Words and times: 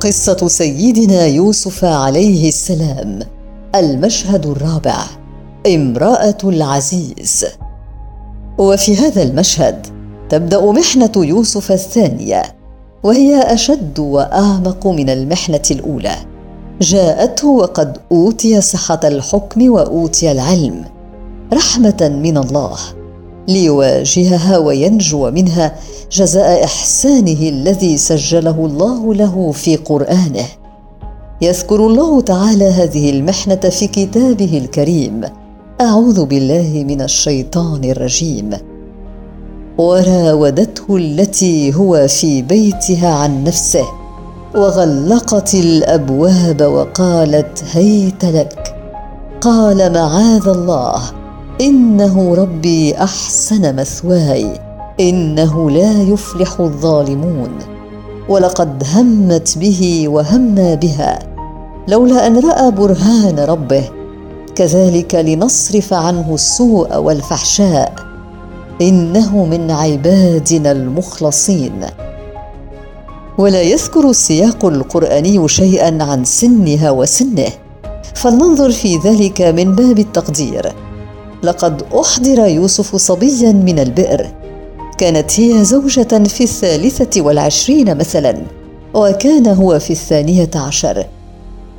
قصة 0.00 0.48
سيدنا 0.48 1.26
يوسف 1.26 1.84
عليه 1.84 2.48
السلام 2.48 3.18
المشهد 3.74 4.46
الرابع 4.46 4.96
امرأة 5.66 6.38
العزيز. 6.44 7.46
وفي 8.58 8.96
هذا 8.96 9.22
المشهد 9.22 9.86
تبدأ 10.28 10.72
محنة 10.72 11.12
يوسف 11.16 11.72
الثانية 11.72 12.42
وهي 13.02 13.54
أشد 13.54 13.98
وأعمق 13.98 14.86
من 14.86 15.10
المحنة 15.10 15.62
الأولى. 15.70 16.16
جاءته 16.80 17.48
وقد 17.48 17.98
أوتي 18.12 18.60
صحة 18.60 19.00
الحكم 19.04 19.70
وأوتي 19.70 20.32
العلم 20.32 20.84
رحمة 21.52 22.20
من 22.22 22.38
الله. 22.38 22.78
ليواجهها 23.48 24.58
وينجو 24.58 25.30
منها 25.30 25.74
جزاء 26.12 26.64
إحسانه 26.64 27.48
الذي 27.48 27.96
سجله 27.96 28.66
الله 28.66 29.14
له 29.14 29.52
في 29.52 29.76
قرآنه. 29.76 30.44
يذكر 31.42 31.86
الله 31.86 32.20
تعالى 32.20 32.64
هذه 32.64 33.10
المحنة 33.10 33.56
في 33.56 33.86
كتابه 33.86 34.58
الكريم. 34.58 35.20
أعوذ 35.80 36.24
بالله 36.24 36.84
من 36.88 37.02
الشيطان 37.02 37.84
الرجيم. 37.84 38.50
وراودته 39.78 40.96
التي 40.96 41.74
هو 41.74 42.08
في 42.08 42.42
بيتها 42.42 43.08
عن 43.08 43.44
نفسه. 43.44 43.84
وغلقت 44.54 45.54
الأبواب 45.54 46.62
وقالت 46.62 47.64
هيت 47.72 48.24
لك. 48.24 48.76
قال 49.40 49.92
معاذ 49.92 50.48
الله. 50.48 51.19
إنه 51.60 52.34
ربي 52.34 52.94
أحسن 52.94 53.76
مثواي 53.76 54.60
إنه 55.00 55.70
لا 55.70 56.02
يفلح 56.02 56.60
الظالمون. 56.60 57.50
ولقد 58.28 58.84
همت 58.94 59.58
به 59.58 60.04
وهم 60.08 60.54
بها 60.54 61.18
لولا 61.88 62.26
أن 62.26 62.38
رأى 62.38 62.70
برهان 62.70 63.38
ربه. 63.38 63.84
كذلك 64.54 65.14
لنصرف 65.14 65.92
عنه 65.92 66.34
السوء 66.34 66.96
والفحشاء 66.96 67.94
إنه 68.82 69.44
من 69.44 69.70
عبادنا 69.70 70.72
المخلصين. 70.72 71.80
ولا 73.38 73.62
يذكر 73.62 74.10
السياق 74.10 74.64
القرآني 74.64 75.48
شيئا 75.48 76.02
عن 76.02 76.24
سنها 76.24 76.90
وسنه. 76.90 77.50
فلننظر 78.14 78.70
في 78.70 78.96
ذلك 78.96 79.42
من 79.42 79.74
باب 79.74 79.98
التقدير. 79.98 80.72
لقد 81.42 81.82
أحضر 82.00 82.46
يوسف 82.46 82.96
صبيا 82.96 83.52
من 83.52 83.78
البئر. 83.78 84.26
كانت 84.98 85.40
هي 85.40 85.64
زوجة 85.64 86.24
في 86.24 86.44
الثالثة 86.44 87.22
والعشرين 87.22 87.96
مثلا 87.96 88.42
وكان 88.94 89.46
هو 89.46 89.78
في 89.78 89.90
الثانية 89.90 90.50
عشر. 90.54 91.06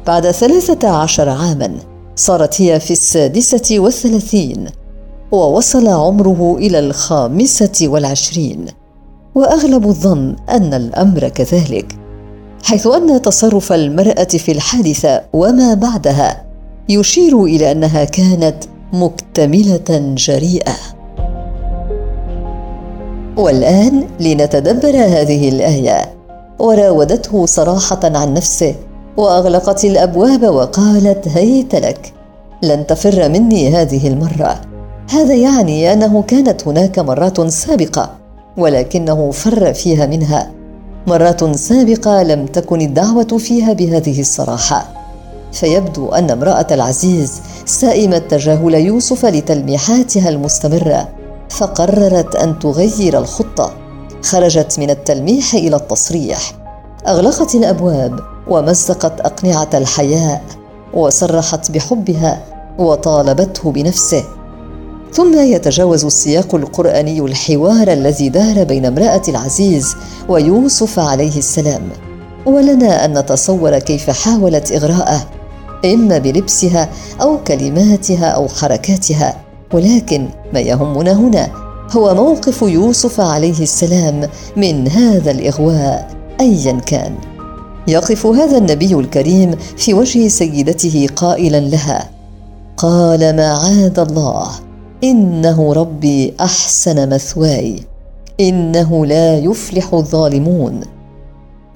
بعد 0.08 0.31
ثلاثة 0.31 0.90
عشر 0.90 1.30
عاما 1.30 1.72
صارت 2.16 2.62
هي 2.62 2.80
في 2.80 2.92
السادسة 2.92 3.80
والثلاثين 3.80 4.66
ووصل 5.31 5.88
عمره 5.88 6.56
إلى 6.58 6.80
الخامسة 6.80 7.81
والعشرين. 7.81 8.66
وأغلب 9.36 9.86
الظن 9.86 10.36
أن 10.50 10.73
الأمر 10.73 11.30
كذلك 11.30 11.96
حيث 12.64 12.88
أن 12.88 13.22
تصرف 13.22 13.73
المرأة 13.73 14.23
في 14.23 14.52
الحادثة 14.52 15.22
وما 15.34 15.73
بعدها 15.73 16.46
يشير 16.90 17.44
إلى 17.44 17.72
أنها 17.72 18.03
كانت 18.03 18.56
مكتملة 18.94 20.16
جريئة. 20.17 20.75
والآن 23.38 24.08
لنتدبر 24.20 24.95
هذه 24.95 25.50
الآية. 25.50 26.14
وراودته 26.59 27.45
صراحة 27.45 28.00
عن 28.03 28.34
نفسه 28.34 28.75
وأغلقت 29.17 29.86
الأبواب 29.86 30.44
وقالت 30.44 31.28
هيت 31.28 31.75
لك 31.75 32.13
لن 32.63 32.88
تفر 32.88 33.29
مني 33.29 33.75
هذه 33.75 34.07
المرة. 34.07 34.62
هذا 35.09 35.35
يعني 35.35 35.94
أنه 35.94 36.22
كانت 36.22 36.68
هناك 36.68 37.00
مرات 37.00 37.41
سابقة 37.41 38.09
ولكنه 38.58 39.31
فر 39.31 39.73
فيها 39.73 40.06
منها. 40.06 40.52
مرات 41.08 41.56
سابقة 41.56 42.23
لم 42.23 42.46
تكن 42.46 42.81
الدعوة 42.81 43.38
فيها 43.38 43.73
بهذه 43.73 44.19
الصراحة. 44.19 45.00
فيبدو 45.53 46.09
أن 46.09 46.31
امرأة 46.31 46.67
العزيز 46.72 47.41
سائمت 47.66 48.31
تجاهل 48.31 48.73
يوسف 48.73 49.25
لتلميحاتها 49.25 50.29
المستمرة 50.29 51.09
فقررت 51.50 52.35
أن 52.35 52.59
تغير 52.59 53.17
الخطة. 53.17 53.73
خرجت 54.23 54.79
من 54.79 54.90
التلميح 54.90 55.53
إلى 55.53 55.75
التصريح. 55.75 56.53
أغلقت 57.07 57.56
الأبواب 57.56 58.19
ومزقت 58.47 59.22
أقنعة 59.22 59.69
الحياء 59.73 60.41
وصرحت 60.94 61.72
بحبها 61.72 62.44
وطالبته 62.79 63.72
بنفسه. 63.72 64.23
ثم 65.13 65.40
يتجاوز 65.40 66.06
السياق 66.06 66.56
القرآني 66.56 67.19
الحوار 67.19 67.94
الذي 67.94 68.29
دار 68.29 68.63
بين 68.63 68.85
امرأة 68.85 69.22
العزيز 69.28 69.95
ويوسف 70.29 71.00
عليه 71.00 71.38
السلام. 71.38 71.90
ولنا 72.45 73.06
أن 73.06 73.17
نتصور 73.17 73.79
كيف 73.79 74.09
حاولت 74.09 74.72
اغراءه 74.72 75.41
إما 75.86 76.18
بلبسها 76.18 76.90
أو 77.22 77.38
كلماتها 77.44 78.25
أو 78.25 78.47
حركاتها 78.47 79.38
ولكن 79.74 80.28
ما 80.53 80.59
يهمنا 80.59 81.14
هنا. 81.14 81.52
هو 81.92 82.14
موقف 82.14 82.62
يوسف 82.62 83.19
عليه 83.19 83.59
السلام 83.59 84.30
من 84.58 84.88
هذا 84.88 85.31
الإغواء 85.31 86.08
ايا 86.40 86.72
كان. 86.72 87.16
يقف 87.88 88.25
هذا 88.25 88.58
النبي 88.58 88.94
الكريم 88.94 89.52
في 89.78 89.94
وجه 89.94 90.28
سيدته 90.28 91.08
قائلا 91.16 91.59
لها. 91.59 92.09
قال 92.78 93.36
معاذ 93.36 94.00
الله 94.00 94.47
إنه 95.03 95.74
ربي 95.74 96.34
أحسن 96.41 97.09
مثواي 97.09 97.75
إنه 98.40 99.06
لا 99.06 99.38
يفلح 99.38 99.94
الظالمون. 99.94 100.81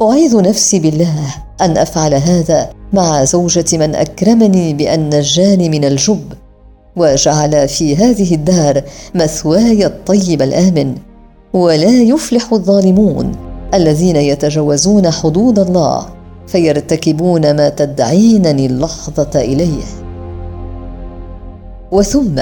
أعيذ 0.01 0.41
نفسي 0.41 0.79
بالله 0.79 1.35
أن 1.61 1.77
أفعل 1.77 2.13
هذا 2.13 2.69
مع 2.93 3.23
زوجة 3.23 3.77
من 3.77 3.95
أكرمني 3.95 4.73
بأن 4.73 5.09
نجاني 5.15 5.69
من 5.69 5.85
الجب 5.85 6.33
وجعل 6.95 7.67
في 7.67 7.95
هذه 7.95 8.35
الدار 8.35 8.81
مثواي 9.15 9.85
الطيب 9.85 10.41
الآمن 10.41 10.95
ولا 11.53 12.01
يفلح 12.01 12.53
الظالمون 12.53 13.31
الذين 13.73 14.15
يتجاوزون 14.15 15.11
حدود 15.11 15.59
الله 15.59 16.05
فيرتكبون 16.47 17.55
ما 17.55 17.69
تدعينني 17.69 18.65
اللحظة 18.65 19.31
إليه. 19.35 19.83
وثم 21.91 22.41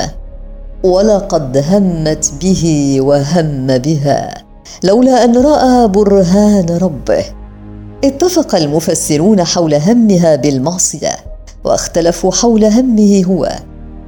ولقد 0.84 1.58
همت 1.58 2.34
به 2.42 2.96
وهم 3.02 3.78
بها 3.78 4.44
لولا 4.84 5.24
أن 5.24 5.38
رأى 5.38 5.88
برهان 5.88 6.78
ربه. 6.82 7.43
اتفق 8.04 8.56
المفسرون 8.56 9.44
حول 9.44 9.74
همها 9.74 10.36
بالمعصية 10.36 11.16
واختلفوا 11.64 12.32
حول 12.32 12.66
همه 12.66 13.24
هو. 13.26 13.50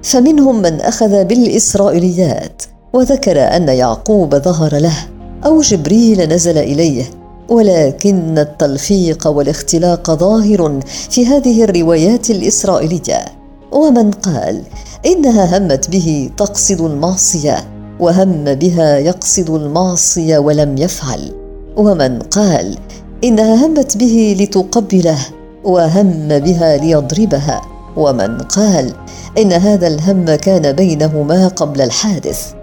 فمنهم 0.04 0.62
من 0.62 0.82
أخذ 0.82 1.24
بالإسرائيليات 1.24 2.62
وذكر 2.94 3.40
أن 3.40 3.70
يعقوب 3.70 4.36
ظهر 4.36 4.78
له 4.78 4.98
أو 5.46 5.62
جبريل 5.62 6.30
نزل 6.30 6.58
إليه. 6.58 7.04
ولكن 7.50 8.38
التلفيق 8.38 9.28
والاختلاق 9.28 10.12
ظاهر 10.12 10.80
في 11.10 11.26
هذه 11.28 11.64
الروايات 11.64 12.30
الإسرائيلية. 12.30 13.26
ومن 13.72 14.12
قال 14.12 14.62
إنها 15.06 15.58
همت 15.58 15.90
به 15.90 16.30
تقصد 16.38 16.82
المعصية 16.82 17.58
وهم 18.00 18.44
بها 18.44 18.98
يقصد 18.98 19.50
المعصية 19.50 20.38
ولم 20.38 20.78
يفعل. 20.78 21.32
ومن 21.78 22.20
قال 22.20 22.78
إنها 23.24 23.66
همت 23.66 23.98
به 23.98 24.36
لتقبله 24.40 25.20
وهم 25.64 26.40
بها 26.40 26.78
ليضربها. 26.78 27.62
ومن 27.98 28.38
قال 28.38 28.94
إن 29.38 29.54
هذا 29.54 29.88
الهم 29.88 30.36
كان 30.36 30.72
بينهما 30.72 31.48
قبل 31.48 31.82
الحادث. 31.82 32.54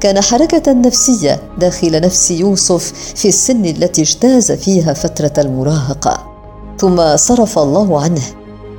كان 0.00 0.20
حركة 0.20 0.72
نفسية 0.72 1.40
داخل 1.58 2.00
نفس 2.00 2.30
يوسف 2.30 2.92
في 3.14 3.28
السن 3.28 3.64
التي 3.64 4.02
اجتاز 4.02 4.52
فيها 4.52 4.92
فترة 4.92 5.32
المراهقة. 5.38 6.26
ثم 6.78 7.16
صرف 7.16 7.58
الله 7.58 8.00
عنه. 8.00 8.22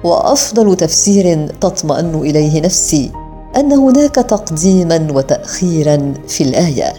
وأفضل 0.04 0.76
تفسير 0.76 1.48
تطمئن 1.62 2.16
إليه 2.16 2.62
نفسي 2.62 3.12
أن 3.58 3.72
هناك 3.72 4.16
تقديما 4.16 5.08
وتأخيرا 5.14 6.14
في 6.28 6.44
الآية. 6.44 6.94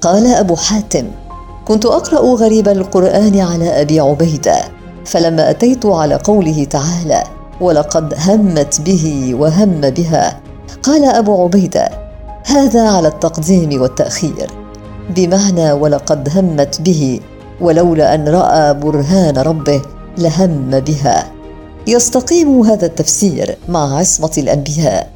قال 0.00 0.26
أبو 0.26 0.56
حاتم 0.56 1.04
كنت 1.64 1.86
أقرأ 1.86 2.34
غريب 2.34 2.68
القرآن 2.68 3.40
على 3.40 3.80
أبي 3.80 4.00
عبيدة 4.00 4.56
فلما 5.04 5.50
أتيت 5.50 5.86
على 5.86 6.14
قوله 6.14 6.64
تعالى 6.64 7.24
ولقد 7.60 8.14
همت 8.26 8.80
به 8.80 9.34
وهم 9.38 9.80
بها 9.80 10.40
قال 10.82 11.04
أبو 11.04 11.44
عبيدة 11.44 11.88
هذا 12.46 12.88
على 12.88 13.08
التقديم 13.08 13.82
والتأخير 13.82 14.50
بمعنى 15.16 15.72
ولقد 15.72 16.28
همت 16.38 16.80
به 16.80 17.20
ولولا 17.60 18.14
أن 18.14 18.28
رأى 18.28 18.74
برهان 18.74 19.38
ربه 19.38 19.82
لهم 20.18 20.80
بها. 20.80 21.24
يستقيم 21.86 22.60
هذا 22.60 22.86
التفسير 22.86 23.56
مع 23.68 23.98
عصمة 23.98 24.30
الأنبياء 24.38 25.10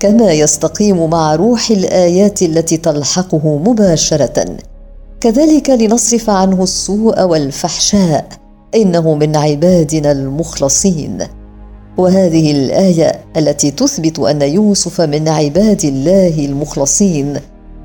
كما 0.00 0.32
يستقيم 0.32 1.10
مع 1.10 1.34
روح 1.34 1.70
الآيات 1.70 2.42
التي 2.42 2.76
تلحقه 2.76 3.58
مباشرة 3.58 4.46
كذلك 5.20 5.70
لنصرف 5.70 6.30
عنه 6.30 6.62
السوء 6.62 7.22
والفحشاء. 7.22 8.28
إنه 8.74 9.14
من 9.14 9.36
عبادنا 9.36 10.12
المخلصين. 10.12 11.18
وهذه 11.96 12.52
الآية 12.52 13.20
التي 13.36 13.70
تثبت 13.70 14.18
أن 14.18 14.42
يوسف 14.42 15.00
من 15.00 15.28
عباد 15.28 15.84
الله 15.84 16.44
المخلصين 16.44 17.36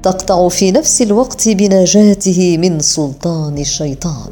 تقطع 0.04 0.50
في 0.50 0.72
نفس 0.72 1.02
الوقت 1.02 1.50
بنجاته 1.50 2.58
من 2.58 2.80
سلطان 2.80 3.58
الشيطان. 3.58 4.30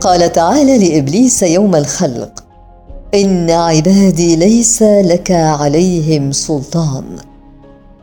قال 0.00 0.32
تعالى 0.32 0.78
لإبليس 0.78 1.42
يوم 1.42 1.76
الخلق 1.76 2.44
إن 3.14 3.50
عبادي 3.50 4.36
ليس 4.36 4.82
لك 4.82 5.30
عليهم 5.30 6.32
سلطان. 6.32 7.04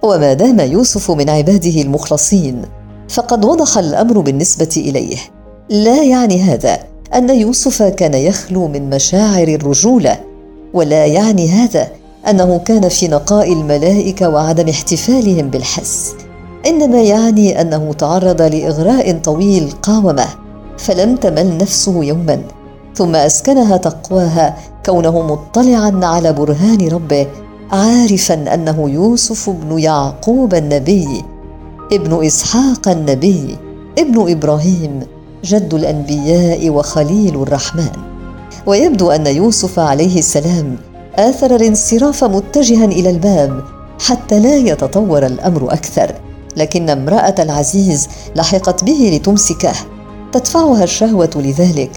وما 0.07 0.33
دام 0.33 0.59
يوسف 0.59 1.12
من 1.12 1.30
عباده 1.30 1.81
المخلصين 1.81 2.62
فقد 3.09 3.45
وضح 3.45 3.77
الأمر 3.77 4.19
بالنسبة 4.19 4.69
إليه. 4.77 5.18
لا 5.69 6.04
يعني 6.04 6.42
هذا 6.42 6.80
أن 7.15 7.30
يوسف 7.30 7.83
كان 7.83 8.13
يخلو 8.13 8.68
من 8.68 8.89
مشاعر 8.89 9.48
الرجولة 9.48 10.19
ولا 10.74 11.06
يعني 11.06 11.50
هذا 11.50 11.88
أنه 12.30 12.57
كان 12.57 12.89
في 12.89 13.07
نقاء 13.07 13.54
الملائكة 13.54 14.30
وعدم 14.30 14.69
احتفالهم 14.69 15.50
بالحس. 15.50 16.13
إنما 16.65 17.01
يعني 17.01 17.62
أنه 17.62 17.94
تعرض 17.94 18.42
لإغراء 18.42 19.18
طويل 19.18 19.71
قاومة 19.81 20.25
فلم 20.77 21.15
تمل 21.15 21.57
نفسه 21.57 22.04
يوما 22.04 22.42
ثم 22.95 23.15
أسكنها 23.15 23.77
تقواها 23.77 24.57
كونه 24.86 25.21
مطلعا 25.21 26.00
على 26.04 26.33
برهان 26.33 26.88
ربه 26.88 27.27
عارفا 27.71 28.53
أنه 28.53 28.89
يوسف 28.89 29.49
بن 29.49 29.79
يعقوب 29.79 30.53
النبي 30.53 31.23
ابن 31.93 32.25
إسحاق 32.25 32.87
النبي 32.87 33.57
ابن 33.99 34.31
إبراهيم 34.31 34.99
جد 35.43 35.73
الأنبياء 35.73 36.69
وخليل 36.69 37.41
الرحمن. 37.41 37.91
ويبدو 38.65 39.11
أن 39.11 39.27
يوسف 39.27 39.79
عليه 39.79 40.19
السلام 40.19 40.77
آثر 41.15 41.55
الانصراف 41.55 42.23
متجها 42.23 42.85
إلى 42.85 43.09
الباب 43.09 43.63
حتى 43.99 44.39
لا 44.39 44.55
يتطور 44.57 45.25
الأمر 45.25 45.73
أكثر. 45.73 46.15
لكن 46.57 46.89
امرأة 46.89 47.35
العزيز 47.39 48.07
لحقت 48.35 48.83
به 48.83 49.11
لتمسكه. 49.13 49.73
تدفعها 50.31 50.83
الشهوة 50.83 51.29
لذلك 51.35 51.91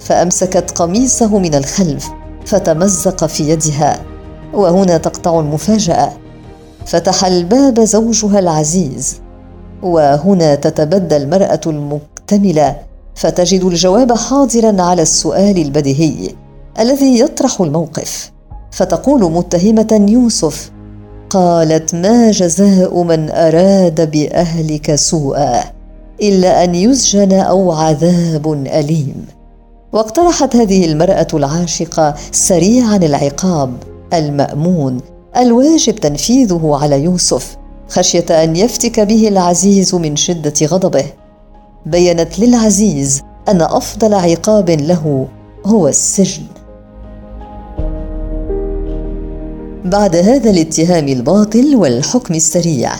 فأمسكت 0.00 0.70
قميصه 0.70 1.38
من 1.38 1.54
الخلف 1.54 2.08
فتمزق 2.46 3.26
في 3.26 3.50
يدها. 3.50 4.13
وهنا 4.54 4.96
تقطع 4.96 5.40
المفاجأة. 5.40 6.12
فتح 6.86 7.24
الباب 7.24 7.80
زوجها 7.80 8.38
العزيز. 8.38 9.20
وهنا 9.82 10.54
تتبدى 10.54 11.16
المرأة 11.16 11.60
المكتملة. 11.66 12.76
فتجد 13.14 13.64
الجواب 13.64 14.12
حاضرا 14.12 14.82
على 14.82 15.02
السؤال 15.02 15.58
البديهي 15.58 16.30
الذي 16.80 17.18
يطرح 17.18 17.60
الموقف. 17.60 18.32
فتقول 18.70 19.32
متهمة 19.32 20.06
يوسف 20.08 20.70
قالت 21.30 21.94
ما 21.94 22.30
جزاء 22.30 23.02
من 23.02 23.30
أراد 23.30 24.10
بأهلك 24.10 24.94
سوءا 24.94 25.64
إلا 26.22 26.64
أن 26.64 26.74
يسجن 26.74 27.32
أو 27.32 27.72
عذاب 27.72 28.52
أليم. 28.52 29.26
واقترحت 29.92 30.56
هذه 30.56 30.84
المرأة 30.84 31.26
العاشقة 31.34 32.14
سريعا 32.32 32.96
العقاب. 32.96 33.93
المأمون 34.12 35.00
الواجب 35.36 35.94
تنفيذه 35.94 36.78
على 36.82 37.04
يوسف 37.04 37.56
خشية 37.88 38.44
أن 38.44 38.56
يفتك 38.56 39.00
به 39.00 39.28
العزيز 39.28 39.94
من 39.94 40.16
شدة 40.16 40.66
غضبه. 40.66 41.04
بينت 41.86 42.38
للعزيز 42.38 43.22
أن 43.48 43.62
أفضل 43.62 44.14
عقاب 44.14 44.70
له 44.70 45.28
هو 45.66 45.88
السجن. 45.88 46.42
بعد 49.84 50.16
هذا 50.16 50.50
الاتهام 50.50 51.08
الباطل 51.08 51.76
والحكم 51.76 52.34
السريع 52.34 52.92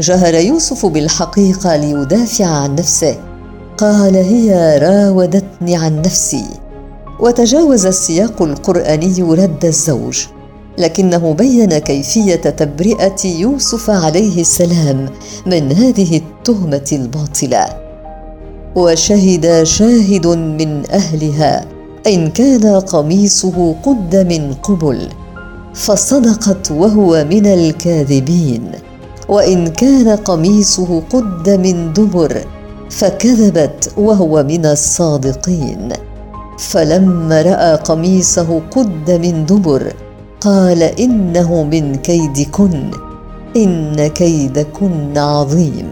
جهر 0.00 0.34
يوسف 0.34 0.86
بالحقيقة 0.86 1.76
ليدافع 1.76 2.46
عن 2.46 2.74
نفسه. 2.74 3.16
قال 3.78 4.16
هي 4.16 4.78
راودتني 4.78 5.76
عن 5.76 6.00
نفسي. 6.00 6.44
وتجاوز 7.20 7.86
السياق 7.86 8.42
القرآني 8.42 9.22
رد 9.22 9.64
الزوج. 9.64 10.26
لكنه 10.78 11.32
بين 11.32 11.78
كيفية 11.78 12.34
تبرئة 12.34 13.26
يوسف 13.26 13.90
عليه 13.90 14.40
السلام 14.40 15.08
من 15.46 15.72
هذه 15.72 16.16
التهمة 16.16 16.88
الباطلة. 16.92 17.66
وشهد 18.76 19.62
شاهد 19.62 20.26
من 20.26 20.90
أهلها 20.90 21.64
إن 22.06 22.30
كان 22.30 22.80
قميصه 22.80 23.74
قد 23.82 24.16
من 24.16 24.54
قبل 24.54 25.08
فصدقت 25.74 26.70
وهو 26.70 27.24
من 27.30 27.46
الكاذبين. 27.46 28.70
وإن 29.28 29.66
كان 29.66 30.08
قميصه 30.08 31.02
قد 31.10 31.50
من 31.50 31.92
دبر 31.92 32.44
فكذبت 32.90 33.92
وهو 33.96 34.42
من 34.42 34.66
الصادقين. 34.66 35.88
فلما 36.58 37.42
رأى 37.42 37.74
قميصه 37.74 38.62
قد 38.70 39.10
من 39.10 39.46
دبر 39.46 39.92
قال 40.44 40.82
إنه 40.82 41.62
من 41.62 41.94
كيدكن 41.94 42.90
إن 43.56 44.06
كيدكن 44.06 45.18
عظيم. 45.18 45.88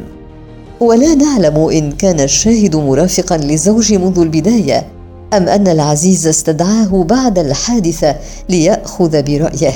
ولا 0.81 1.15
نعلم 1.15 1.57
إن 1.57 1.93
كان 1.93 2.21
الشاهد 2.21 2.77
مرافقا 2.77 3.37
للزوج 3.37 3.95
منذ 3.95 4.19
البداية 4.19 4.87
أم 5.33 5.49
أن 5.49 5.69
العزيز 5.69 6.27
استدعاه 6.27 7.05
بعد 7.05 7.39
الحادثه 7.39 8.17
ليأخذ 8.49 9.23
برأيه. 9.23 9.73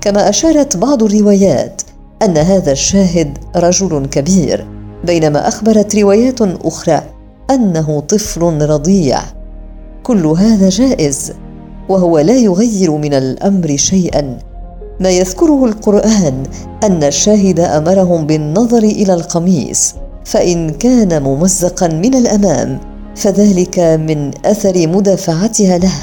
كما 0.00 0.28
أشارت 0.28 0.76
بعض 0.76 1.02
الروايات 1.02 1.82
أن 2.22 2.36
هذا 2.36 2.72
الشاهد 2.72 3.38
رجل 3.56 4.06
كبير 4.06 4.66
بينما 5.04 5.48
أخبرت 5.48 5.96
روايات 5.96 6.42
أخرى 6.42 7.02
أنه 7.50 8.00
طفل 8.00 8.42
رضيع. 8.42 9.18
كل 10.02 10.26
هذا 10.26 10.68
جائز. 10.68 11.32
وهو 11.88 12.18
لا 12.18 12.36
يغير 12.36 12.90
من 12.90 13.14
الأمر 13.14 13.76
شيئا. 13.76 14.38
ما 15.00 15.10
يذكره 15.10 15.64
القرآن 15.64 16.42
أن 16.84 17.04
الشاهد 17.04 17.60
أمرهم 17.60 18.26
بالنظر 18.26 18.78
إلى 18.78 19.14
القميص 19.14 19.94
فإن 20.24 20.70
كان 20.70 21.22
ممزقا 21.22 21.88
من 21.88 22.14
الأمام 22.14 22.80
فذلك 23.16 23.78
من 23.78 24.30
أثر 24.44 24.86
مدافعتها 24.86 25.78
له 25.78 25.94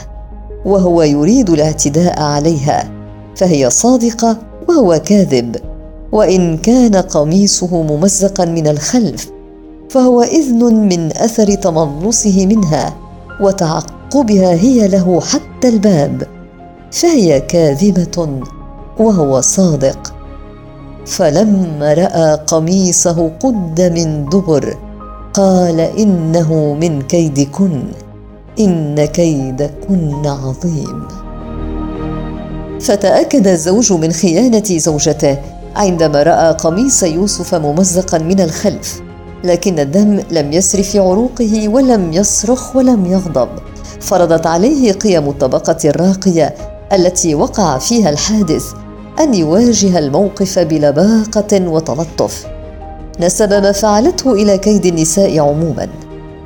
وهو 0.65 1.01
يريد 1.01 1.49
الاعتداء 1.49 2.21
عليها 2.21 2.91
فهي 3.35 3.69
صادقة 3.69 4.37
وهو 4.69 5.01
كاذب. 5.05 5.55
وإن 6.11 6.57
كان 6.57 6.95
قميصه 6.95 7.81
ممزقا 7.81 8.45
من 8.45 8.67
الخلف 8.67 9.31
فهو 9.89 10.21
إذن 10.21 10.89
من 10.89 11.17
أثر 11.17 11.53
تملصه 11.53 12.45
منها 12.45 12.95
وتعقبها 14.13 14.53
هي 14.53 14.87
له 14.87 15.21
حتى 15.21 15.69
الباب 15.69 16.27
فهي 16.91 17.39
كاذبة 17.39 18.39
وهو 18.99 19.41
صادق. 19.41 20.13
فلما 21.05 21.93
رأى 21.93 22.39
قميصه 22.47 23.31
قد 23.39 23.81
من 23.81 24.25
دبر 24.29 24.77
قال 25.33 25.79
إنه 25.79 26.73
من 26.81 27.01
كيدكن 27.01 27.83
إن 28.59 29.05
كيدكن 29.05 30.25
عظيم. 30.25 31.07
فتأكد 32.81 33.47
الزوج 33.47 33.93
من 33.93 34.11
خيانة 34.11 34.77
زوجته 34.77 35.37
عندما 35.75 36.23
رأى 36.23 36.53
قميص 36.53 37.03
يوسف 37.03 37.55
ممزقا 37.55 38.17
من 38.17 38.39
الخلف 38.39 39.01
لكن 39.43 39.79
الدم 39.79 40.19
لم 40.31 40.53
يسر 40.53 40.83
في 40.83 40.99
عروقه 40.99 41.69
ولم 41.69 42.13
يصرخ 42.13 42.75
ولم 42.75 43.05
يغضب. 43.05 43.49
فرضت 44.03 44.47
عليه 44.47 44.91
قيم 44.91 45.29
الطبقة 45.29 45.77
الراقية 45.85 46.55
التي 46.93 47.35
وقع 47.35 47.77
فيها 47.77 48.09
الحادث 48.09 48.65
أن 49.19 49.33
يواجه 49.33 49.99
الموقف 49.99 50.59
بلباقه 50.59 51.69
وتلطف. 51.69 52.45
نسب 53.19 53.53
ما 53.53 53.71
فعلته 53.71 54.33
إلى 54.33 54.57
كيد 54.57 54.85
النساء 54.85 55.39
عموما 55.39 55.87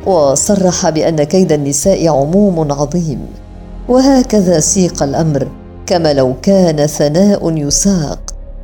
وصرح 0.05 0.89
بأن 0.89 1.23
كيد 1.23 1.51
النساء 1.51 2.07
عموم 2.07 2.71
عظيم. 2.71 3.19
وهكذا 3.89 4.59
سيق 4.59 5.03
الأمر 5.03 5.47
كما 5.85 6.13
لو 6.13 6.33
كان 6.41 6.87
ثناء 6.87 7.57
يساق. 7.57 8.19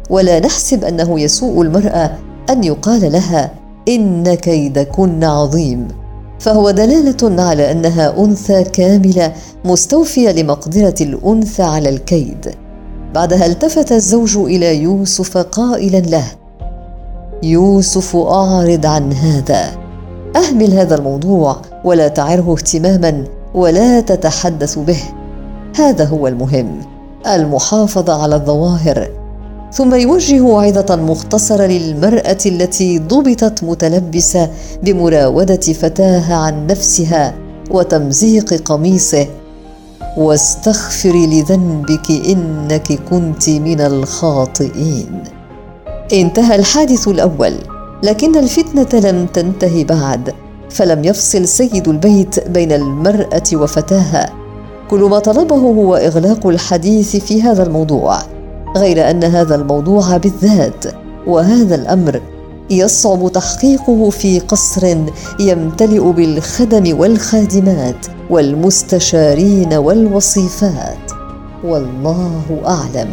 ولا 0.09 0.39
نحسب 0.39 0.83
أنه 0.83 1.19
يسوء 1.19 1.62
المرأة 1.62 2.12
أن 2.50 2.63
يقال 2.63 3.12
لها 3.12 3.51
إن 3.88 4.33
كيدكن 4.33 5.23
عظيم. 5.23 5.88
فهو 6.43 6.71
دلالة 6.71 7.41
على 7.43 7.71
أنها 7.71 8.17
أنثى 8.17 8.63
كاملة 8.63 9.33
مستوفية 9.65 10.31
لمقدرة 10.31 10.95
الأنثى 11.01 11.63
على 11.63 11.89
الكيد. 11.89 12.55
بعدها 13.13 13.45
التفت 13.45 13.91
الزوج 13.91 14.38
إلى 14.38 14.77
يوسف 14.81 15.38
قائلا 15.38 15.97
له 15.97 16.25
يوسف 17.43 18.15
أعرض 18.15 18.85
عن 18.85 19.13
هذا. 19.13 19.71
أهمل 20.35 20.73
هذا 20.73 20.95
الموضوع 20.95 21.62
ولا 21.83 22.07
تعره 22.07 22.53
اهتماما 22.53 23.23
ولا 23.53 24.01
تتحدث 24.01 24.79
به. 24.79 25.00
هذا 25.75 26.05
هو 26.05 26.27
المهم. 26.27 26.81
المحافظة 27.27 28.23
على 28.23 28.35
الظواهر. 28.35 29.23
ثم 29.74 29.96
يوجه 29.96 30.60
عظة 30.60 30.96
مختصرة 30.96 31.65
للمرأة 31.65 32.38
التي 32.46 33.00
ضبطت 33.00 33.63
متلبسه 33.63 34.50
بمراودة 34.84 35.74
فتاه 35.74 36.34
عن 36.34 36.68
نفسها 36.68 37.36
وتمزيق 37.72 38.53
قميصه. 38.53 39.27
واستغفري 40.18 41.27
لذنبك 41.27 42.12
إنك 42.12 43.00
كنت 43.10 43.50
من 43.50 43.82
الخاطئين. 43.82 45.24
انتهى 46.13 46.56
الحادث 46.56 47.08
الأول 47.08 47.53
لكن 48.03 48.38
الفتنة 48.38 49.00
لم 49.00 49.25
تنته 49.25 49.84
بعد 49.84 50.34
فلم 50.70 51.03
يفصل 51.03 51.48
سيد 51.48 51.88
البيت 51.88 52.48
بين 52.48 52.72
المرأة 52.72 53.44
وفتاها. 53.53 54.30
كل 54.89 55.00
ما 55.00 55.20
طلبه 55.20 55.56
هو 55.56 55.96
إغلاق 55.96 56.48
الحديث 56.48 57.15
في 57.15 57.42
هذا 57.42 57.63
الموضوع. 57.63 58.42
غير 58.77 59.10
أن 59.10 59.24
هذا 59.24 59.56
الموضوع 59.56 60.18
بالذات 60.18 60.86
وهذا 61.27 61.75
الأمر 61.75 62.22
يصعب 62.70 63.32
تحقيقه 63.32 64.10
في 64.10 64.39
قصر 64.39 64.98
يمتلئ 65.39 66.12
بالخدم 66.12 67.00
والخادمات 67.00 68.06
والمستشارين 68.30 69.74
والوصيفات. 69.74 71.12
والله 71.63 72.62
أعلم. 72.65 73.10